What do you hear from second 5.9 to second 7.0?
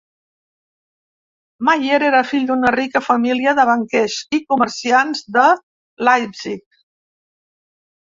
Leipzig.